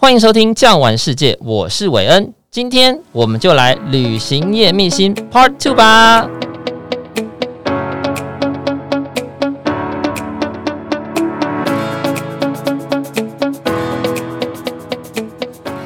[0.00, 2.32] 欢迎收听《酱玩世界》，我是韦恩。
[2.52, 6.47] 今天我们就来旅行业秘辛 Part Two 吧。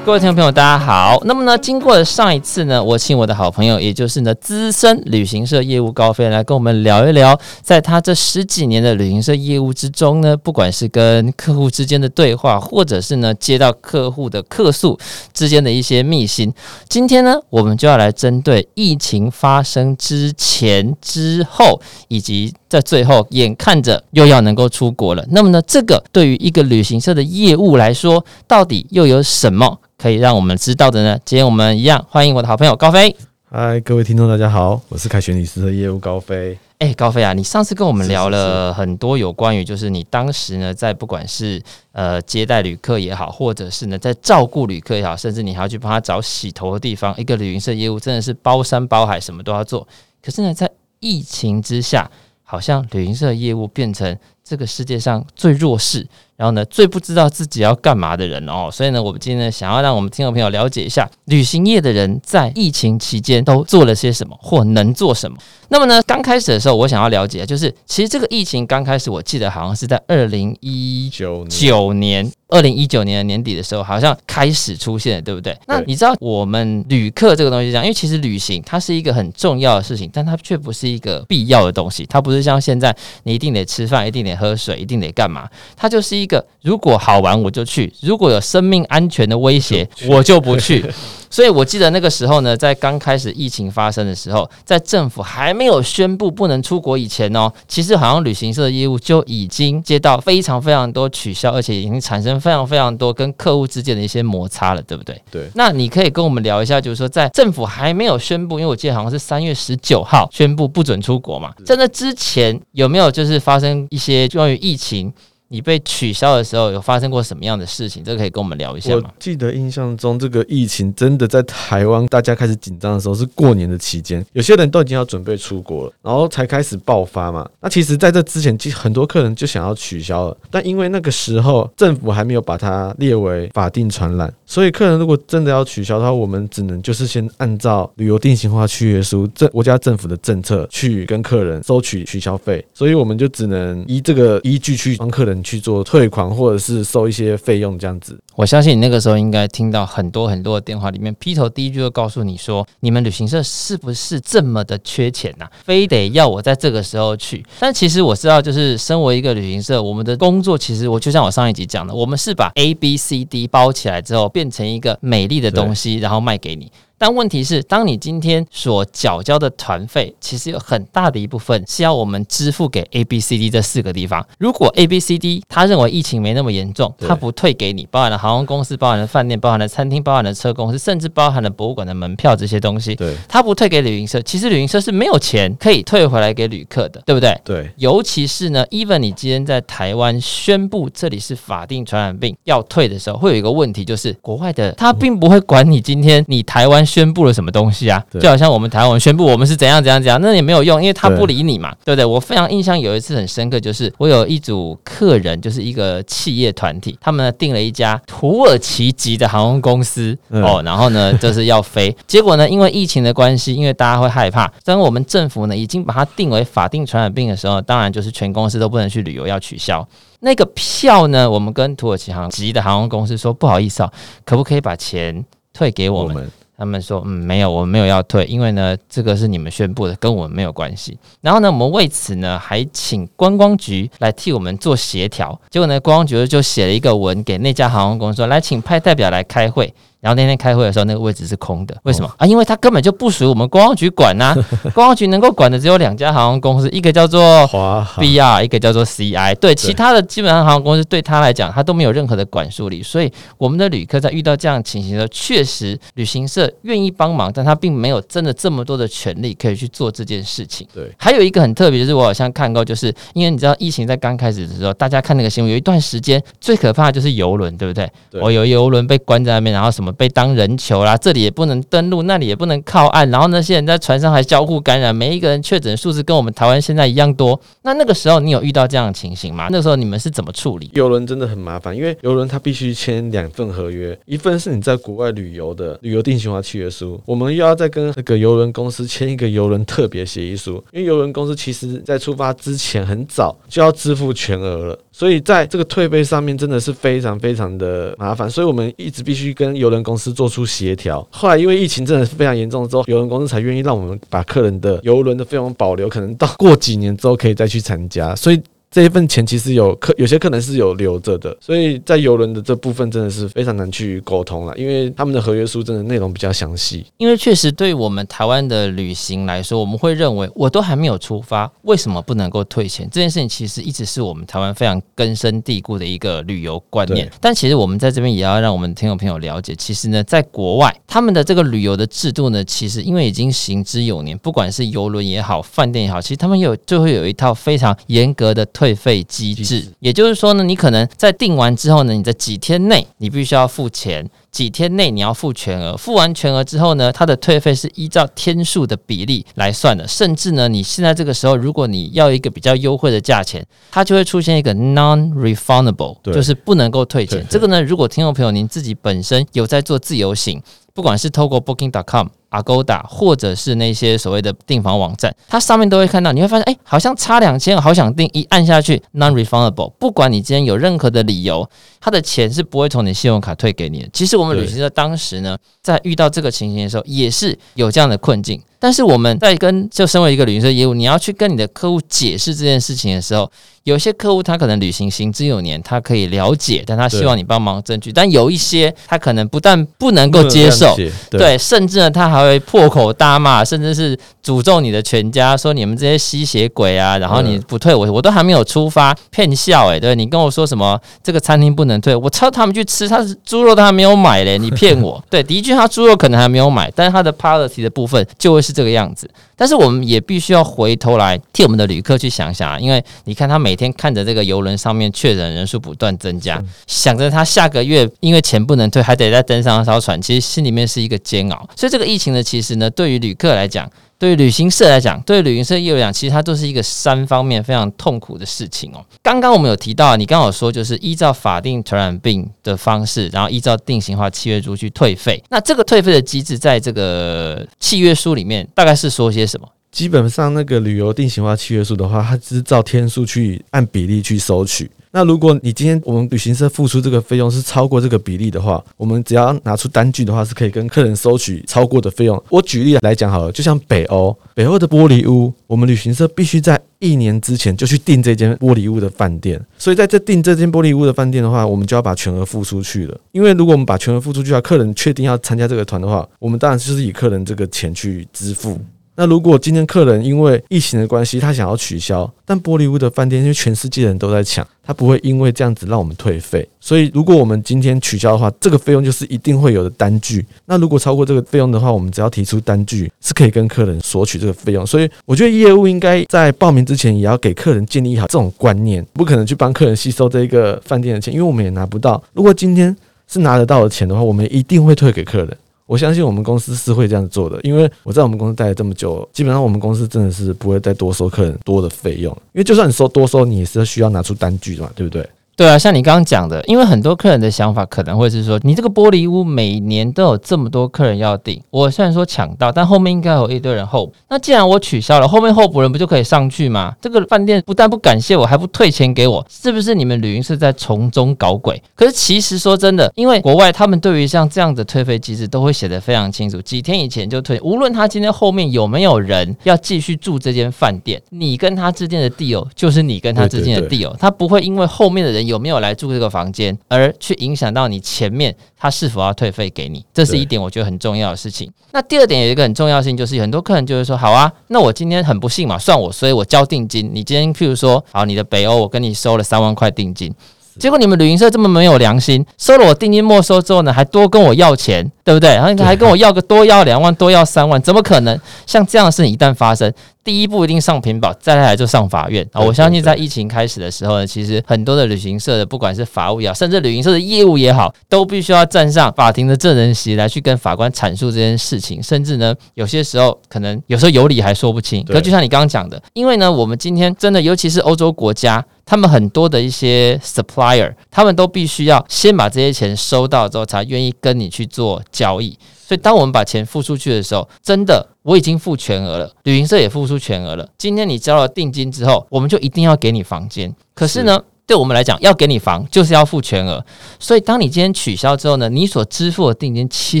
[0.04, 1.22] 各位听众朋友，大家好。
[1.26, 14.98] 那么呢，经过了上一次呢，我请我的好朋友，也就是呢资深旅行社业务高飞来跟我们聊一聊，在他这十几年的旅行社业务之中呢，不管是跟客户之间的对话，或者是呢接到客户的客诉
[15.32, 16.52] 之间的一些秘辛。
[16.88, 25.22] 今天呢，我们就要来针对疫情发生之前、之后，以及在最后，眼看着又要能够出国了。
[25.28, 29.78] 那么呢，这个对于一个旅行社的业务来说，到底又有什么？
[29.98, 31.18] 可以让我们知道的呢？
[31.22, 33.14] 今天我们一样欢迎我的好朋友高飞。
[33.50, 36.58] 嗨，各位听众，大家好，我是凯旋旅行社业务高飞。
[36.78, 49.86] 哎、欸，高飞啊，你上次跟我们聊了很多有关于，就是你当时呢，在不管是呃接待旅客也好，或者是呢在照顾旅客也好，甚至你还要去帮他找洗头的地方，一个旅行社业务真的是包山包海，什么都要做。
[50.24, 50.68] 可是呢，在
[51.00, 52.10] 疫情之下，
[52.52, 54.14] 好像旅行社业务变成
[54.52, 56.06] 这个世界上最弱势。
[56.34, 65.36] 然后呢，最不知道自己要干嘛的人哦，所以呢，我们今天呢，想要让我们听众朋友了解一下，旅行业的人在疫情期间都做了些什么，或能做什么。
[65.68, 75.56] 那么呢，刚开始的时候，我想要了解，就是其实这个疫情刚开始，我记得好像是在二零一九年，二零一九年的年底的时候，好像开始出现了，对不对？
[75.68, 86.44] 那你知道我们旅客这个东西这样，因为其实旅行它是一个很重要的事情，但它却不是一个必要的东西，它不是像现在你一定得吃饭，一定得喝水，一定得干嘛，它就是一个。
[86.62, 90.84] 如果好玩我就去，如果有生命安全的威胁我就不去。
[91.32, 105.18] 所以我记得那个时候呢，在刚开始疫情发生的时候，在政府还没有宣布不能出国以前哦，其实好像旅行社的业务就已经接到非常非常多取消，而且已经产生非常非常多跟客户之间的一些摩擦了，对不对？
[105.30, 105.48] 对。
[105.54, 115.10] 那你可以跟我们聊一下，就是说在政府还没有宣布，因为我记得好像是三月十九号宣布不准出国嘛，在那之前有没有就是发生一些关于疫情？
[115.52, 118.02] 你被取消的时候有发生过什么样的事情？
[118.02, 119.02] 这个可以跟我们聊一下吗？
[119.04, 127.46] 我记得印象中，这个疫情真的在台湾，大家开始紧张的时候是过年的期间，有些人都已经要准备出国了，然后才开始爆发嘛。
[127.60, 145.41] 那其实在这之前，其实很多客人就想要取消了，但因为那个时候政府还没有把它列为法定传染，所以客人如果真的要取消的话，我们只能就是先按照旅游定型化契约书政国家政府的政策去跟客人收取取消费，所以我们就只能依这个依据去帮客人。
[145.42, 155.46] 去做退款或者是收一些费用这样子，我相信你那个时候应该听到很多很多的电话，里面劈头第一句就告诉你说，你们旅行社是不是这么的缺钱呐？
[155.64, 157.44] 非得要我在这个时候去？
[157.58, 166.70] 但其实我知道，就是身为一个旅行社，我们的工作其实我就像我上一集讲的，我们是把 A、B、C、D 包起来之后，变成一个美丽的东西，然后卖给你。
[167.02, 174.24] 但问题是，当你今天所缴交的团费，其实有很大的一部分是要我们支付给 A、B、C、D 这四个地方。
[174.38, 187.36] 如果 A、B、C、D 他认为疫情没那么严重，他不退给你，包含了航空公司、包含了饭店、包含了餐厅、包含了车公司，甚至包含了博物馆的门票这些东西，对，他不退给旅行社，其实旅行社是没有钱可以退回来给旅客的，对不对？
[187.42, 187.68] 对。
[187.78, 197.88] 尤其是呢，even 你今天在台湾宣布这里是法定传染病要退的时候，会有一个问题，就是国外的他并不会管你今天你台湾宣布了什么东西。
[197.88, 202.04] 啊，就好像我们台湾宣布我们是怎样怎样怎样，那也没有用，因为他不理你嘛，对不对？
[202.04, 219.86] 我非常印象有一次很深刻，就是我有一组客人，就是一个企业团体，他们呢订了一家土耳其籍的航空公司哦，然后呢就是要飞，结果呢因为疫情的关系，因为大家会害怕，当我们政府呢已经把它定为法定传染病的时候，当然就是全公司都不能去旅游，要取消
[220.20, 221.28] 那个票呢。
[221.28, 223.90] 我们跟土耳其航籍的航空公司说，不好意思啊，
[224.24, 226.30] 可不可以把钱退给我们？
[226.62, 230.96] 他们说：“嗯，没有，我们没有要退，因为呢，这个是你们宣布的，跟我们没有关系。
[231.20, 235.36] 然后呢，我们为此呢，还请观光局来替我们做协调。
[235.50, 242.26] 结果呢，观光局就写了一个文给那家航空公司说，来请派代表来开会。”然后那天开会的时候，那个位置是空的，为什么啊？
[242.26, 244.34] 因为它根本就不属于我们观光局管呐、啊。
[244.74, 249.32] 观光局能够管的只有两家航空公司，一个叫做华 BR，一个叫做 CI。
[249.36, 252.82] 对，其他的基本上航空公司对他来讲，他都没有任何的管束力。
[252.82, 260.66] 所以我们的旅客在遇到这样情形的时候，确实旅行社愿意帮忙，但他并没有真的这么多的权利可以去做这件事情。
[260.74, 267.88] 对，还有一个很特别，就是我好像看过，就是因为你知道疫情在刚开始的时候，大家看那个新闻，有一段时间最可怕的就是游轮，对不对？
[268.10, 269.91] 对，我有游轮被关在那边，然后什么。
[269.92, 277.40] 被当人球啦，这里也不能登陆，那里也不能靠岸，然后那些人在船上还交互感染，每一个人确诊数字跟我们台湾现在一样多。
[277.62, 279.48] 那那个时候你有遇到这样的情形吗？
[279.50, 280.70] 那时候你们是怎么处理？
[280.74, 301.04] 邮轮真的很麻烦，因为邮轮它必须签两份合约，一份是你在国外旅游的旅游定型化契约书，我们又要再跟那个邮轮公司签一个邮轮特别协议书，因为邮轮公司其实在出发之前很早就要支付全额了，所以在这个退费上面真的是非常非常的麻烦，所以我们一直必须跟邮轮公司做出协调。
[301.10, 308.40] 后来因为疫情真的是非常严重之后，邮轮公司才愿意让我们把客人的邮轮的费用保留，可能到过几年之后可以再去参加，所以。
[308.72, 316.86] 这一份钱其实有客，有些客人是有留着的，所以在游轮的这部分真的是非常难去沟通了，因为他们的合约书真的内容比较详细。
[316.96, 322.88] 因为确实对我们台湾的旅行来说，我们会认为我都还没有出发，为什么不能够退钱？
[322.90, 327.10] 这件事情其实一直是我们台湾非常根深蒂固的一个旅游观念。
[327.20, 338.46] 但其实我们在这边也要让我们听众朋友了解，其实呢，在国外他们的这个旅游的制度呢，其实因为已经行之有年，不管是游轮也好，饭店也好，其实他们有就会有一套非常严格的。
[338.62, 345.76] 退费机制，也就是说呢，你可能在订完之后呢，你在几天内你必须要付钱，几天内你要付全额。
[345.76, 349.88] 付完全额之后呢，它的退费是依照天数的比例来算的。
[349.88, 357.26] 甚至呢，你现在这个时候，如果你要一个比较优惠的价钱，它就会出现一个 non-refundable，就是不能够退钱。
[357.28, 360.40] 这个呢，如果听众朋友您自己本身有在做自由行，
[360.72, 362.06] 不管是透过 Booking.com。
[362.32, 371.48] Agoda 或者是那些所谓的订房网站，它上面都会看到，你会发现，哎，好像差两千，好想订，一按下去，non-refundable，不管你今天有任何的理由，
[371.80, 373.88] 他的钱是不会从你信用卡退给你的。
[373.92, 378.42] 其实我们旅行社当时呢，在遇到这个情形的时候，也是有这样的困境。
[378.62, 383.28] 但是我们在跟就身为一个旅行社业务，你要去跟你的客户解释这件事情的时候，
[383.64, 387.92] 有些客户他可能旅行行之有年，他可以了解，但他希望你帮忙争取。
[387.92, 396.96] 但有一些他可能不但不能够接受，对，对，甚至呢他还会破口大骂，甚至是诅咒你的全家，说你们这些吸血鬼啊！
[396.98, 405.02] 然后你不退我，我都还没有出发，骗笑诶，对，你跟我说什么这个餐厅不能退，我操他们去吃，他是猪肉都还没有买嘞，你骗我？
[405.10, 408.51] 对，的确他猪肉可能还没有买，但是他的 policy 的部分就会是。
[408.52, 421.48] 这个样子，但是我们也必须要回头来替我们的旅客去想想啊，因为你看他每天看着这个游轮上面确诊人数不断增加，想着他下个月因为钱不能退，还得再登上一艘船，其实心里面是一个煎熬。
[421.56, 423.70] 所以这个疫情呢，其实呢，对于旅客来讲。
[424.02, 428.84] 对于旅行社来讲，对于旅行社业务来讲，其实它都是一个三方面非常痛苦的事情哦。
[429.00, 435.22] 刚刚我们有提到，你刚好说就是依照法定传染病的方式，然后依照定型化契约书去退费。
[435.28, 439.46] 那这个退费的机制，在这个契约书里面大概是说些什么？
[439.72, 444.70] 基本上，那个旅游定型化契约书的话，它只是照天数去按比例去收取。
[444.94, 452.22] 那如果你今天我们旅行社付出这个费用是超过这个比例的话，我们只要拿出单据的话，是可以跟客人收取超过的费用。
[452.28, 459.42] 我举例来讲好了，就像北欧，北欧的玻璃屋，我们旅行社必须在一年之前就去订这间玻璃屋的饭店。
[459.56, 463.00] 所以在这订这间玻璃屋的饭店的话，我们就要把全额付出去了。
[463.12, 468.60] 因为如果我们把全额付出去的话，客人确定要参加这个团的话，我们当然就是以客人这个钱去支付。
[468.94, 476.46] 那如果今天客人因为疫情的关系，他想要取消，但玻璃屋的饭店因为全世界人都在抢，他不会因为这样子让我们退费。
[476.60, 480.24] 所以如果我们今天取消的话，这个费用就是一定会有的单据。
[480.44, 484.66] 那如果超过这个费用的话，我们只要提出单据，是可以跟客人索取这个费用。
[484.66, 492.02] 所以我觉得业务应该在报名之前也要给客人建立好这种观念，不可能去帮客人吸收这个饭店的钱，因为我们也拿不到。
[492.12, 492.76] 如果今天
[493.08, 495.36] 是拿得到的钱的话，我们一定会退给客人。
[495.66, 505.08] 我相信我们公司是会这样做的，因为我在我们公司待了这么久，基本上我们公司真的是不会再多收客人多的费用，因为就算你收多收，你也是需要拿出单据的嘛，对不对？
[505.34, 513.94] 对啊，像你刚刚讲的，因为很多客人的想法可能会是说，你这个玻璃屋每年都有这么多客人要订，我虽然说抢到，但后面应该有一堆人候补。
[514.10, 516.74] 那既然我取消了，后面候补人不就可以上去吗？
[516.82, 521.60] 这个饭店不但不感谢我，还不退钱给我，是不是你们旅行社在从中搞鬼？
[521.74, 535.21] 可是其实说真的，因为国外他们对于像这样的退费机制都会写得非常清楚，几天以前就退，无论他今天后面有没有人要继续住这间饭店，你跟他之间的 deal 就是你跟他之间的 deal，他不会因为后面的人。
[535.26, 539.84] 有没有来住这个房间，而去影响到你前面他是否要退费给你？
[539.92, 541.50] 这是一点我觉得很重要的事情。
[541.72, 546.90] 那第二点有一个很重要的事情，就是很多客人就会说：好啊，那我今天很不幸嘛，算我，所以我交定金。
[546.92, 550.14] 你今天譬如说，好，你的北欧我跟你收了三万块定金。
[550.58, 555.30] 结果你们旅行社这么没有良心，收了我定金没收之后呢，还多跟我要钱，对不对？
[555.30, 558.20] 然后还跟我要个多要两万，多要三万，怎么可能？
[558.46, 559.72] 像这样的事情一旦发生，
[560.04, 562.40] 第一步一定上屏保，再来就上法院啊！
[562.40, 571.82] 我相信在疫情开始的时候呢，其实很多的旅行社的，不管是法务也好，甚至旅行社的业务也好，都必须要站上法庭的证人席来去跟法官阐述这件事情。
[571.82, 574.84] 甚至呢，有些时候可能有时候有理还说不清。
[574.84, 585.38] 可就像你刚刚讲的，因为呢，我们今天真的，尤其是欧洲国家，他们很多的一些 supplier，他们都必须要先把这些钱收到之后，才愿意跟你去做交易。
[585.68, 587.86] 所以，当我们把钱付出去的时候，真的。
[588.00, 590.48] 我已经付全额了，旅行社也付出全额了。
[590.56, 593.54] 今天你交了定金之后，我们就一定要给你房间。
[593.74, 596.64] 可是呢，是对我们来讲，要给你房就是要付全额。
[596.98, 600.00] 所以，当你今天取消之后呢，你所支付的定金其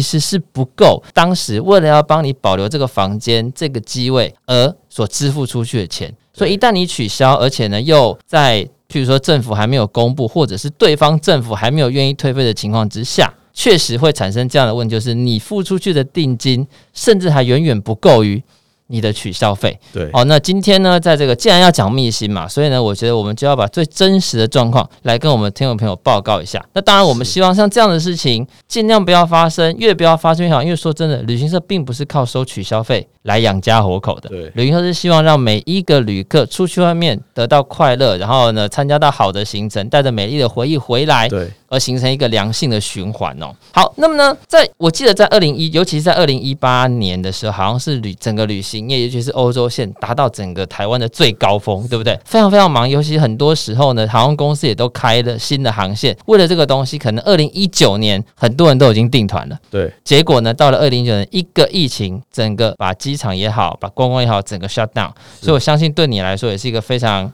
[0.00, 6.12] 实是不够当时为了要帮你保留这个房间、这个机位而所支付出去的钱。
[6.34, 13.32] 所以，一旦你取消，而且呢又在譬如说政府还没有公布，或者是对方政府还没有愿意退费的情况之下。
[13.54, 18.42] 确实会产生这样的问题，就是你付出去的定金，甚至还远远不够于
[18.86, 19.78] 你的取消费。
[19.92, 26.64] 对，哦，那今天呢，在这个既然要讲密辛嘛，所以呢，我觉得我们就要把最真实的状况来跟我们听众朋友报告一下。
[26.72, 30.62] 那当然，我们希望像这样的事情尽量不要发生，越不要发生越好。
[30.62, 34.28] 因为说真的，旅行社并不是靠收取消费来养家活口的。
[34.28, 41.28] 对，旅行社是希望让每一个旅客出去外面得到快乐，然后呢，参加到好的行程，带着美丽的回忆回来。
[41.28, 41.50] 对。
[41.72, 43.50] 而形成一个良性的循环哦。
[43.72, 52.18] 好，那么呢，在我记得在二零一，尤其是在二零一八年的时候，好像是旅整个旅行业，尤其是欧洲线达到整个台湾的最高峰，对不对？
[52.24, 56.16] 非常非常忙，尤其很多时候呢，航空公司也都开了新的航线。
[56.26, 59.58] 为了这个东西，可能二零一九年很多人都已经订团了。
[59.70, 65.10] 对，结果呢，到了二零一九年，一个疫情，整个把机场也好，把观光也好，整个 shut down。
[65.40, 67.30] 所以我相信对你来说也是一个非常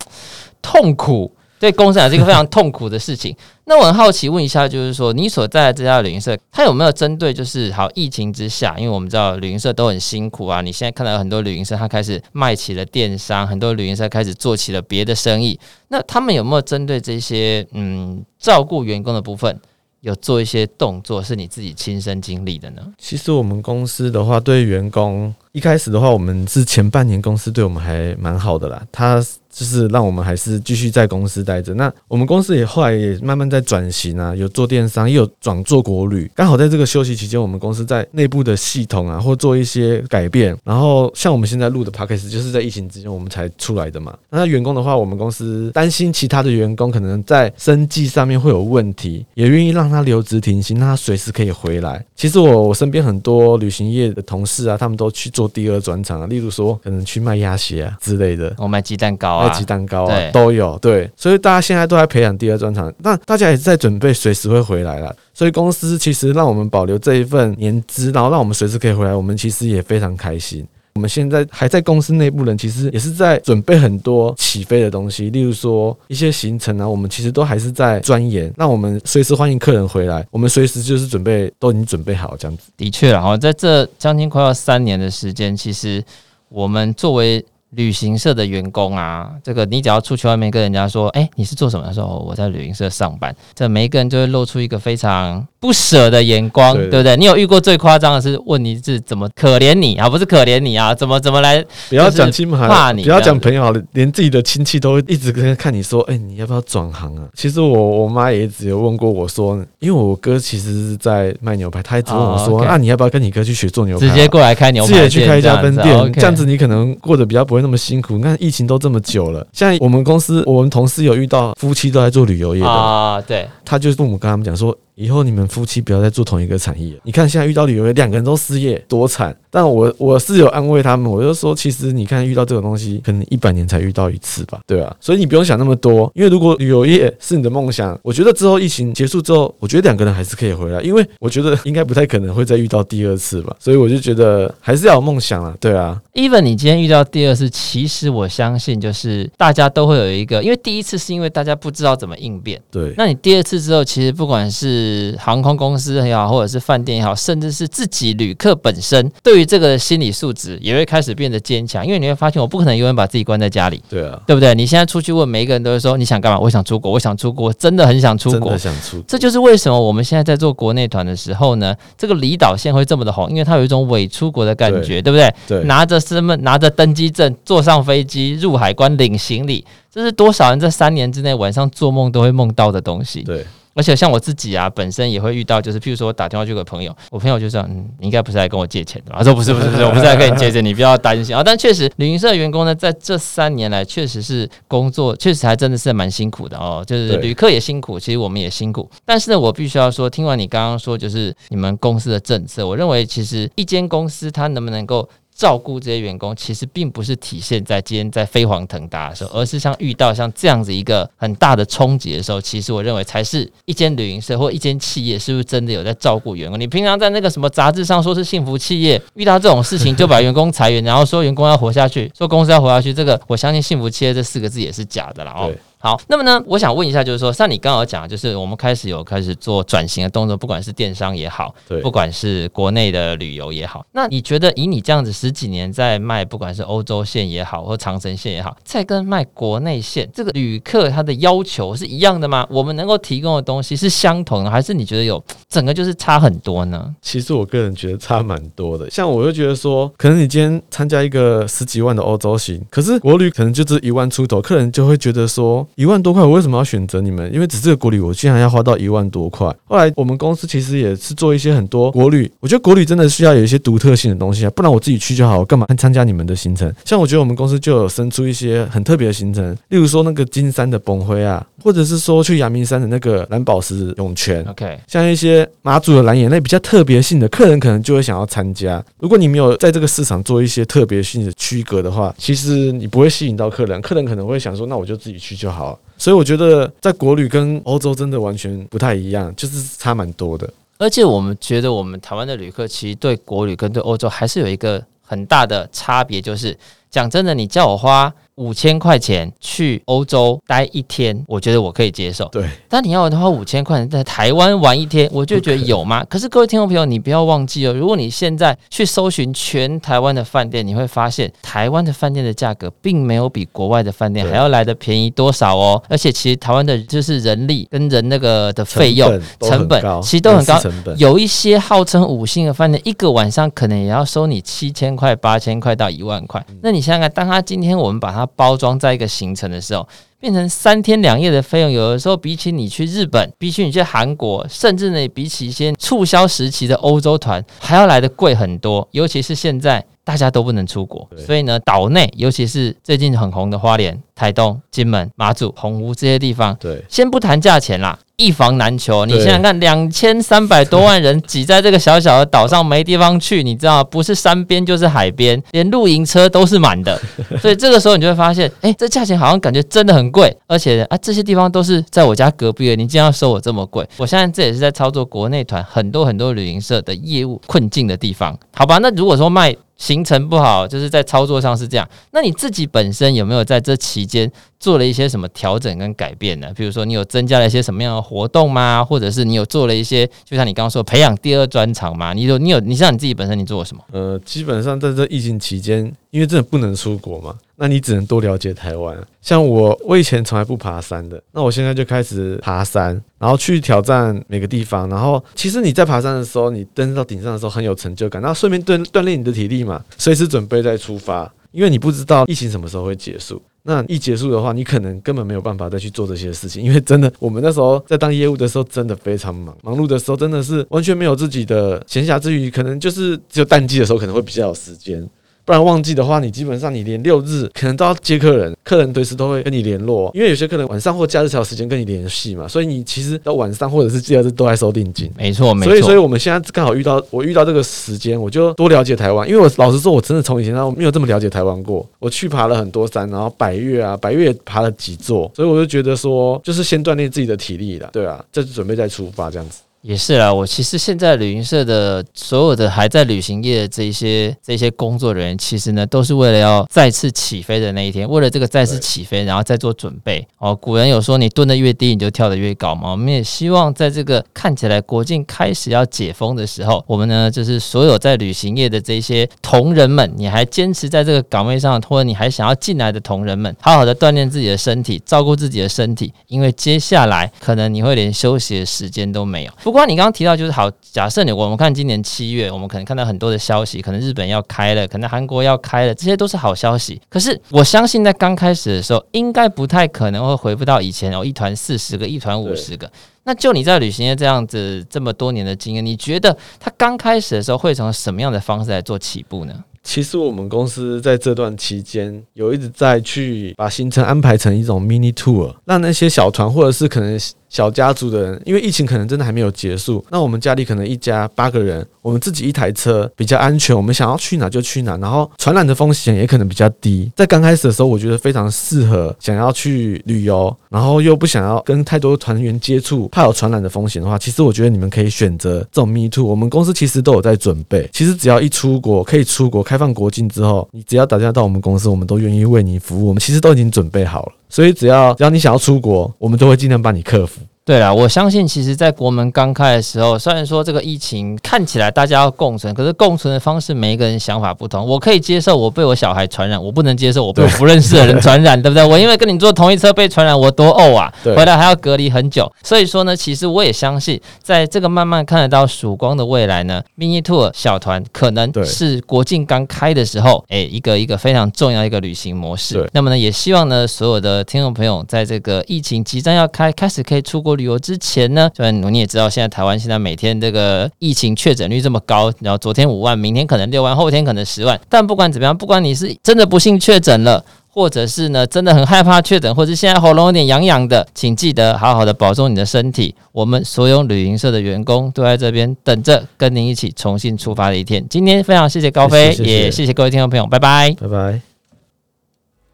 [0.62, 1.33] 痛苦。
[1.58, 3.34] 对公司来是一个非常痛苦的事情。
[3.64, 10.60] 那我很好奇问一下，就是说你所在的这家旅行社，它有没有针对就是好疫情之下，因为我们知道旅行社都很辛苦啊。
[10.60, 15.58] 你现在看到很多旅行社，它开始卖起了电商，很多旅行社开始做起了别的生意。
[15.88, 19.60] 那他们有没有针对这些嗯照顾员工的部分，
[20.00, 22.82] 有做一些动作，是你自己亲身经历的呢？
[22.96, 28.82] 其实我们公司的话，对员工一开始的话，我们是前半年公司对我们还蛮好的啦。
[28.90, 29.22] 他。
[29.50, 31.75] 就是让我们还是继续在公司待着。
[31.75, 36.31] 那我们公司也后来也慢慢在转型啊，有做电商，也有转做国旅。
[36.35, 40.57] 刚好在这个休息期间，我们公司在内部的系统啊，或做一些改变。
[40.64, 44.17] 然后像我们现在录的 Podcast，就是在疫情之前我们才出来的嘛。
[44.31, 52.05] 那员工的话，我们公司担心其他的员工可能在生计上面会有问题，也愿意让他留职停薪，让他随时可以回来。
[52.14, 59.49] 其实我我身边很多旅行业的同事啊，他们都去做第二转场啊，例如说可能去卖鸭血啊之类的，我卖鸡蛋糕啊。
[59.50, 65.14] 鸡蛋糕啊，都有对，所以大家现在都在培养第二专长，那大家也是在准备随时会回来了。
[65.35, 70.66] 所以公司其实让我们保留这一份年资，然后让我们随时可以回来，我们其实也非常开心。
[70.95, 78.52] 我们现在还在公司内部人，其实也是在准备很多起飞的东西，例如说一些行程啊，我们其实都还是在钻研。
[78.57, 82.64] 那我们随时欢迎客人回来，我们随时就是准备都已经准备好这样子。
[82.76, 86.02] 的确，然后在这将近快要三年的时间，其实
[86.49, 97.16] 我们作为旅行社的员工啊，这个你只要出去外面跟人家说，哎，你是做什么的时候，我在旅行社上班，这每一个人就会露出一个非常不舍的眼光，对，对，不对？
[97.16, 100.08] 你有遇过最夸张的是问你是怎么可怜你啊？
[100.08, 100.94] 不是可怜你啊？
[100.94, 101.62] 怎么怎么来？
[101.90, 107.25] 不要讲亲朋怕你，不要讲朋友好了，连自己的亲戚都会一直跟看你说，哎，你要不要转行啊？
[107.34, 114.08] 其实我我妈也一直有问过我说，因为我哥其实是在卖牛排，他一直问我说，那、你要不要跟你哥去学做牛排？
[114.08, 118.16] 直接过来开牛排，直接去开一家分店，这样子你可能过得比较不会那么辛苦。
[118.16, 124.76] 你看疫情都这么久了，现在我们公司我们同事有遇到夫妻都在做旅游业的啊，对，他就是父母跟他们讲说。
[124.99, 126.93] 以后你们夫妻不要再做同一个产业。
[127.05, 129.35] 你看现在遇到旅游业，两个人都失业，多惨！
[129.49, 134.95] 但我我是有安慰他们，我就说，其实你看遇到这种东西，可能一百年才遇到一次吧，对啊。
[135.00, 143.57] 所以你不用想那么多，因为如果旅游业是你的梦想，我觉得之后疫情结束之后，我觉得两个人还是可以回来，因为我觉得应该不太可能会再遇到第二次吧。
[143.61, 145.97] 所以我就觉得还是要有梦想啊，对啊。
[146.14, 152.93] Even 你今天遇到第二次，其实我相信就是大家都会有一个，因为第一次是因为大家不知道怎么应变，对。
[152.97, 154.88] 那你第二次之后，其实不管是
[155.18, 161.87] 航空公公司也好，或者是饭店也好，甚至是自己旅客本身，对于这个心理素质也会开始变得坚强。
[161.87, 164.54] 因为你会发现，我不可能永远把自己关在家里，对啊，对不对？
[164.54, 166.38] 你现在出去问每一个人都会说，你想干嘛？
[166.38, 169.04] 我想出国，我想出国，真的很想出国，想出国。
[169.07, 175.35] 这就是为什么我们现在在做国内团的时候呢，这个离岛线会这么的红，因为它有一种伪出国的感觉，对，对不对？
[175.47, 183.23] 对，拿着身份，拿着登机证，坐上飞机入海关领行李，这是多少人在三年之内晚上做梦都会梦到的东西。
[183.23, 183.45] 对。
[183.78, 196.82] 而且像我自己啊，本身也会遇到，就是譬如说我打电话去给朋友，我朋友就说：“嗯，你应该不是来跟我借钱的吧？”他说：“不是，不是，不是， 我不是来跟你借钱，你不要担心啊。”但确实，旅行社员工呢，在这三年来，确实是工作，确实还真的是蛮辛苦的哦。
[196.85, 198.90] 就是旅客也辛苦，其实我们也辛苦。
[199.04, 205.08] 但是呢，我必须要说，听完你刚刚说，就是你们公司的政策，我认为其实一间公司它能不能够。
[205.38, 216.59] 照顾这些员工，其实并不是体现在今天在飞黄腾达的时候，而是像遇到像这样子一个很大的冲击的时候，其实我认为才是一间旅行社或一间企业是不是真的有在照顾员工。
[216.59, 225.54] 你平常在那个什么杂志上说是幸福企业，遇到这种事情就把员工裁员，然后说员工要活下去，说公司要活下去，这个我相信幸福企业这四个字也是假的了哦。
[225.80, 242.44] 好，那么呢，我想问一下，就是说，像你刚刚讲，就是我们开始有开始做转型的动作，不管是电商也好，对，不管是国内的旅游也好，那你觉得以你这样子十几年在卖，不管是欧洲线也好，或长城线也好，在跟卖国内线，这个旅客他的要求是一样的吗？
[242.50, 246.92] 我们能够提供的东西是相同的，还是你觉得有整个就是差很多呢？
[247.00, 248.90] 其实我个人觉得差蛮多的。
[248.90, 255.67] 像我就觉得说，可能你今天参加一个十几万的欧洲行，可是国旅可能就只一万出头，客人就会觉得说。
[255.75, 257.32] 一万多块，我为什么要选择你们？
[257.32, 259.46] 因为只是个国旅，我竟然要花到一万多块。
[259.64, 266.72] 后来我们公司其实也是做一些很多国旅，我觉得国旅真的需要有一些独特性的东西啊，不然我自己去就好，我干嘛参加你们的行程？
[266.84, 274.44] 像我觉得我们公司就有生出一些很特别的行程，例如说那个金山的崩灰啊，或者是说去阳明山的那个蓝宝石涌泉。
[274.48, 278.82] OK，像一些马祖的蓝眼泪比较特别性的，客人可能就会想要参加。
[278.98, 285.78] 如果你没有在这个市场做一些特别性的区隔的话，其实你不会吸引到客人，客人可能会想说，那我就自己去就好好。
[285.96, 290.48] 所以我觉得在国旅跟欧洲真的完全不太一样，就是差蛮多的。
[290.78, 296.56] 而且我们觉得我们台湾的旅客其实对国旅跟对欧洲还是有一个很大的差别，就是
[296.88, 298.14] 讲真的，你叫我花。
[298.38, 302.26] 五千块钱去欧洲待一天，我觉得我可以接受。
[302.28, 306.04] 对，但你要的话，五千块钱在台湾玩一天，我就觉得有吗？
[306.04, 315.83] 可是各位听众朋友，你不要忘记哦，如果你现在去搜寻全台湾的饭店，你会发现台湾的饭店的价格并没有比国外的饭店还要来的便宜多少哦。
[315.88, 319.09] 而且其实台湾的就是人力跟人那个的费用
[319.40, 320.61] 成本，成本其实都很高，
[320.97, 326.45] 有一些号称五星的饭店，一个晚上可能也要收你七千块、八千块到一万块。
[326.62, 329.87] 那你想想看，当他今天我们把它包装在一个行程的时候，
[330.20, 338.87] 变成三天两夜的费用，有的时候比起你去日本，比起你去韩国，甚至呢，比起一些促销时期的欧洲团，还要来的贵很多。
[338.90, 347.99] 尤其是现在大家都不能出国，所以呢，岛内，尤其是最近很红的花莲、台东、金门、马祖、澎湖这些地方，对，先不谈价钱啦。
[348.21, 357.00] 一房难求，你想想看，两千三百多万人挤在这个小小的岛上，没地方去，你知道不是山边就是海边，连露营车都是满的，
[357.40, 363.88] 所以这个时候你就会发现，哎，这价钱好像感觉真的很贵，而且啊，这些地方都是在我家隔壁的，你竟然要收我这么贵？
[363.97, 368.78] 我相信这也是在操作国内团很多很多旅行社的业务困境的地方，好吧？
[368.78, 369.56] 那如果说卖。
[369.78, 371.88] 行程不好，就是在操作上是这样。
[372.10, 376.49] 那你自己本身有没有在这期间做了一些什么调整跟改变呢？
[376.56, 378.84] 比如说，你有增加了一些什么样的活动吗？
[378.84, 382.12] 或者是你有做了一些，就像你刚刚说培养第二专长吗？
[382.12, 383.84] 你有，你有，你像你自己本身，你做了什么？
[383.92, 387.36] 呃，基本上在这疫情期间，因为真的不能出国嘛。
[387.60, 388.97] 那你只能多了解台湾。
[389.21, 394.88] 像我，我以前从来不爬山的，那我现在就开始爬山，然后去挑战每个地方。
[394.88, 401.30] 然后，其实你在爬山的时候，你登到顶上的时候很有成就感，那顺便锻锻炼你的体力嘛，随时准备再出发。
[401.50, 406.62] 因为你不知道疫情什么时候会结束，那一结束的话，你可能根本没有办法再去做这些事情。
[406.62, 415.08] 因为真的，我们那时候在当业务的时候，真的非常忙，忙碌的时候真的是完全没有自己的闲暇之余，可能就是只有淡季的时候可能会比较有时间。
[415.49, 425.11] 不然旺季的话，你基本上你连六日可能都要接客人，客人随时都会跟你联络，因为有些客人晚上或假日才有时间跟你联系嘛，所以你其实到晚上或者是假日都在收定金。
[425.17, 425.71] 没错，没错。
[425.71, 431.89] 所以，所以我们现在刚好遇到我遇到这个时间，我就多了解台湾，因为我老实说，我真的从以前到没有这么了解台湾过。
[431.99, 439.61] 我去爬了很多山，然后百越啊，百越爬了几座，所以我就觉得说，就是先锻炼自己的体力了，对啊，再准备再出发这样子。
[439.82, 450.26] 也是啊，我其实现在旅行社的所有的还在旅行业的这一些这些工作人员，其实呢都是为了要再次起飞的那一天，为了这个再次起飞，然后再做准备。
[450.38, 452.91] 哦，古人有说，你蹲得越低，你就跳得越高嘛。
[452.91, 469.52] 我们也希望在这个看起来国境开始要解封的时候，我们呢就是所有在旅行业的这些同仁们，你还坚持在这个岗位上，或者你还想要进来的同仁们，好好的锻炼自己的身体，照顾自己的身体，因为接下来可能你会连休息的时间都没有。
[469.69, 476.99] 不过你刚刚提到就是好，假设你我们看今年七月，我们可能看到很多的消息，可能日本要开了，可能韩国要开了，这些都是好消息。
[477.11, 482.91] 可是我相信在刚开始的时候，应该不太可能会回不到以前哦，一团四十个，一团五十个。
[483.25, 489.52] 那就你在旅行业这样子这么多年的经验，你觉得它刚开始的时候会从什么样的方式来做起步呢？
[489.83, 497.19] 其实我们公司在这段期间有一直在去把行程安排成一种 mini tour，让那些小团或者是可能。
[497.49, 507.11] 小家族的人，因为疫情可能真的还没有结束，那我们家里可能一家八个人，我们自己一台车比较安全，我们想要去哪就去哪，然后传染的风险也可能比较低。
[507.17, 516.25] 在刚开始的时候，我觉得非常适合想要去旅游，然后又不想要跟太多团员接触，怕有传染的风险的话，其实我觉得你们可以选择这种 Me Too。
[516.25, 523.08] 我们公司其实都有在准备，其实只要一出国可以出国开放国境之后，你只要打电话到我们公司，我们都愿意为你服务。
[523.08, 527.41] 我们其实都已经准备好了，所以只要只要你想要出国，我们都会尽量帮你克服。
[527.69, 534.87] 对啊，我相信其实，在国门刚开的时候，虽然说这个疫情看起来大家要共存，可是共存的方式每一个人想法不同。
[534.87, 538.87] 我可以接受我被我小孩传染，我不能接受我被我不认识的人传染，对，对不对？
[538.87, 541.13] 我因为跟你坐同一车被传染，我多呕啊！
[541.23, 542.50] 回来还要隔离很久。
[542.63, 552.89] 所以说呢，其实我也相信，在这个慢慢看得到曙光的未来呢，Mini Tour 小团可能是国境刚开的时候，哎，一个一个非常重要一个旅行模式。
[552.95, 564.80] 那么呢，也希望呢，所有的听众朋友，在这个疫情即将要开开始可以出国旅游之前呢，虽然你也知道，现在台湾现在每天这个疫情确诊率这么高，然后昨天五万，明天可能六万，后天可能十万。
[564.88, 573.14] 但不管怎么样，不管你是真的不幸确诊了，或者是呢真的很害怕确诊，或者是现在喉咙有点痒痒的，请记得好好的保重你的身体。
[573.32, 578.04] 我们所有旅行社的员工都在这边等着跟您一起重新出发的一天。
[578.08, 581.48] 今天非常谢谢高飞，谢谢谢谢也谢谢各位听众朋友，拜拜，拜拜。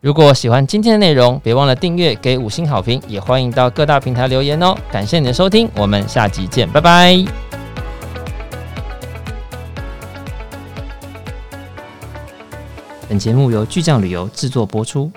[0.05, 4.77] 如果喜欢今天的内容，别忘了订阅、给五星好评，也欢迎到各大平台留言哦。
[4.93, 7.25] 感谢你的收听，我们下集见，拜拜。
[13.09, 15.11] 本节目由巨匠旅游制作播出。